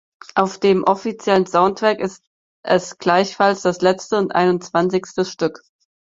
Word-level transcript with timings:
Auf 0.33 0.57
dem 0.59 0.83
offiziellen 0.83 1.45
Soundtrack 1.45 1.99
ist 1.99 2.25
es 2.65 2.97
gleichfalls 2.97 3.61
das 3.61 3.81
letzte 3.81 4.17
und 4.17 4.33
einundzwanzigste 4.33 5.25
Stück. 5.25 5.61